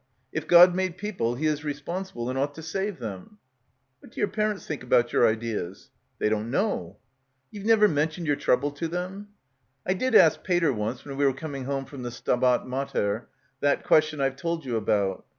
[0.33, 3.37] If God made people he is responsible and ought to save them."
[3.99, 6.97] "What do yer parents think about yer ideas?" "They don't know."
[7.51, 9.27] "Ye've never mentioned yer trouble to them?"
[9.85, 13.27] "I did ask Pater once when we were coming home from the Stabat Mater
[13.59, 15.23] that question Pve told you about."